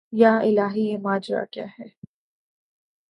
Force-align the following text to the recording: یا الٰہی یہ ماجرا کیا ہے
یا 0.13 0.31
الٰہی 0.37 0.83
یہ 0.89 0.97
ماجرا 0.97 1.43
کیا 1.45 1.65
ہے 1.79 1.87